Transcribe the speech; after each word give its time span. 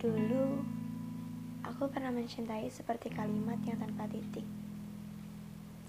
Aku 0.00 1.84
pernah 1.92 2.08
mencintai 2.08 2.72
seperti 2.72 3.12
kalimat 3.12 3.60
yang 3.68 3.76
tanpa 3.76 4.08
titik, 4.08 4.48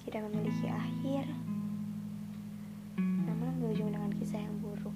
tidak 0.04 0.28
memiliki 0.28 0.68
akhir, 0.68 1.32
namun 3.00 3.56
berujung 3.64 3.88
dengan 3.88 4.12
kisah 4.20 4.44
yang 4.44 4.52
buruk. 4.60 4.92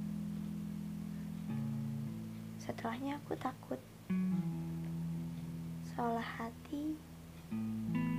Setelahnya 2.60 3.16
aku 3.24 3.40
takut, 3.40 3.80
seolah 5.96 6.28
hati 6.36 7.00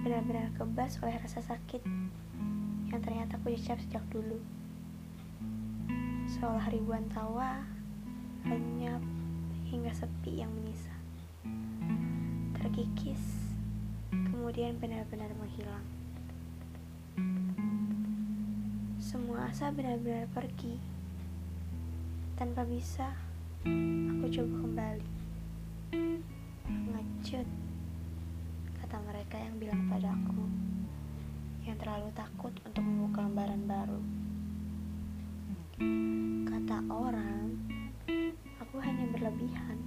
benar-benar 0.01 0.49
kebas 0.57 0.97
oleh 1.05 1.21
rasa 1.21 1.45
sakit 1.45 1.85
yang 2.89 3.05
ternyata 3.05 3.37
aku 3.37 3.53
jejak 3.53 3.77
sejak 3.85 4.05
dulu. 4.09 4.41
Seolah 6.25 6.73
ribuan 6.73 7.05
tawa 7.13 7.69
lenyap 8.49 9.05
hingga 9.77 9.93
sepi 9.93 10.41
yang 10.41 10.49
menyisa 10.57 10.89
terkikis, 12.57 13.53
kemudian 14.09 14.81
benar-benar 14.81 15.29
menghilang. 15.37 15.85
Semua 18.97 19.53
asa 19.53 19.69
benar-benar 19.69 20.33
pergi, 20.33 20.81
tanpa 22.41 22.65
bisa 22.65 23.13
aku 23.69 24.33
coba 24.33 24.55
kembali. 24.65 25.11
Ngecut, 26.73 27.49
kata 28.81 28.97
mereka 29.05 29.37
yang 29.37 29.61
bilang 29.61 29.93
padaku, 29.93 30.49
yang 31.69 31.77
terlalu 31.77 32.09
takut 32.17 32.57
untuk 32.65 32.81
membuka 32.81 33.29
lembaran 33.29 33.61
baru. 33.69 34.01
Berlebihan 39.47 39.79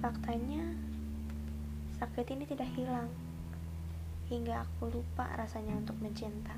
Faktanya, 0.00 0.64
sakit 2.00 2.32
ini 2.32 2.48
tidak 2.48 2.72
hilang 2.72 3.12
hingga 4.32 4.64
aku 4.64 4.88
lupa 4.88 5.28
rasanya 5.36 5.76
untuk 5.76 5.92
mencinta. 6.00 6.56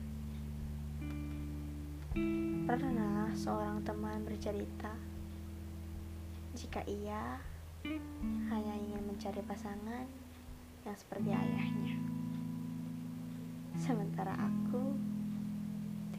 Pernah 2.70 3.34
seorang 3.34 3.82
teman 3.82 4.22
bercerita, 4.22 4.94
jika 6.54 6.86
ia 6.86 7.42
hanya 8.46 8.74
ingin 8.78 9.10
mencari 9.10 9.42
pasangan 9.42 10.06
yang 10.86 10.94
seperti 10.94 11.34
ayahnya, 11.34 11.98
sementara 13.74 14.38
aku 14.38 14.71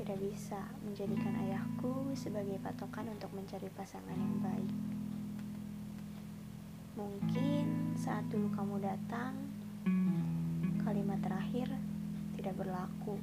tidak 0.04 0.20
bisa 0.20 0.60
menjadikan 0.84 1.32
ayahku 1.48 2.12
sebagai 2.12 2.60
patokan 2.60 3.08
untuk 3.08 3.32
mencari 3.32 3.72
pasangan 3.72 4.12
yang 4.12 4.36
baik. 4.44 4.76
Mungkin 7.00 7.96
saat 7.96 8.28
dulu 8.28 8.52
kamu 8.52 8.84
datang, 8.84 9.32
kalimat 10.84 11.24
terakhir 11.24 11.72
tidak 12.36 12.52
berlaku. 12.60 13.16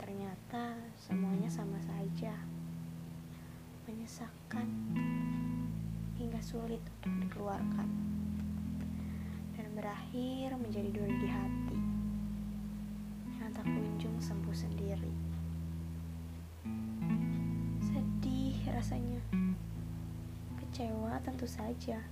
Ternyata 0.00 0.80
semuanya 0.96 1.52
sama 1.52 1.76
saja, 1.84 2.32
menyesakkan 3.84 4.72
hingga 6.16 6.40
sulit 6.40 6.80
untuk 7.04 7.28
dikeluarkan, 7.28 7.88
dan 9.52 9.68
berakhir 9.76 10.56
menjadi 10.56 10.88
duri 10.88 11.12
di 11.20 11.28
hati 11.28 11.59
sembuh 14.20 14.52
sendiri. 14.52 15.12
Sedih 17.80 18.60
rasanya 18.68 19.24
kecewa 20.60 21.16
tentu 21.24 21.48
saja, 21.48 22.04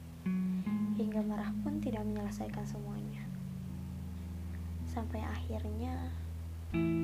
hingga 0.96 1.20
marah 1.20 1.52
pun 1.60 1.76
tidak 1.84 2.08
menyelesaikan 2.08 2.64
semuanya. 2.64 3.28
Sampai 4.88 5.20
akhirnya, 5.20 6.08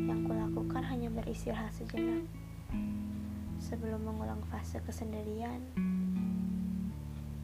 yang 0.08 0.24
kulakukan 0.24 0.80
hanya 0.88 1.12
beristirahat 1.12 1.70
sejenak 1.76 2.24
sebelum 3.60 4.08
mengulang 4.08 4.40
fase 4.48 4.80
kesendirian 4.82 5.60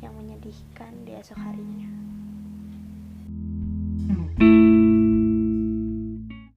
yang 0.01 0.17
menyedihkan 0.17 0.97
di 1.05 1.13
esok 1.13 1.37
harinya. 1.37 1.93